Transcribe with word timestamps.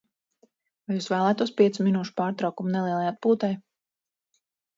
Vai 0.87 0.95
jūs 0.95 1.09
vēlētos 1.13 1.53
piecu 1.61 1.85
minūšu 1.89 2.15
pārtraukumu 2.23 2.73
nelielai 2.77 3.05
atpūtai? 3.11 3.53